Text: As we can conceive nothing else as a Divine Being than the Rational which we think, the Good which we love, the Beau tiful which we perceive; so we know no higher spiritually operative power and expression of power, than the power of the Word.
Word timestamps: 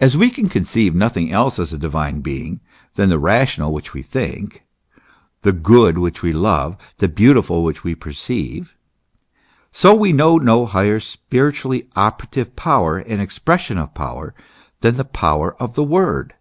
As 0.00 0.16
we 0.16 0.30
can 0.30 0.48
conceive 0.48 0.94
nothing 0.94 1.30
else 1.30 1.58
as 1.58 1.74
a 1.74 1.78
Divine 1.78 2.22
Being 2.22 2.60
than 2.94 3.10
the 3.10 3.18
Rational 3.18 3.70
which 3.70 3.92
we 3.92 4.00
think, 4.00 4.62
the 5.42 5.52
Good 5.52 5.98
which 5.98 6.22
we 6.22 6.32
love, 6.32 6.78
the 6.96 7.06
Beau 7.06 7.34
tiful 7.34 7.62
which 7.62 7.84
we 7.84 7.94
perceive; 7.94 8.74
so 9.72 9.94
we 9.94 10.14
know 10.14 10.38
no 10.38 10.64
higher 10.64 11.00
spiritually 11.00 11.86
operative 11.94 12.56
power 12.56 12.96
and 12.96 13.20
expression 13.20 13.76
of 13.76 13.92
power, 13.92 14.34
than 14.80 14.96
the 14.96 15.04
power 15.04 15.54
of 15.56 15.74
the 15.74 15.84
Word. 15.84 16.32